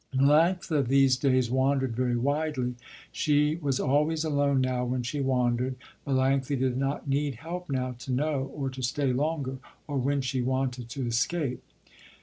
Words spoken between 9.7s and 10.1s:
or